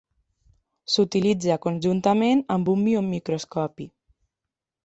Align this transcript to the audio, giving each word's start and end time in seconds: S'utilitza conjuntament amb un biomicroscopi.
S'utilitza 0.93 1.59
conjuntament 1.67 2.43
amb 2.57 2.75
un 2.75 2.89
biomicroscopi. 2.89 3.89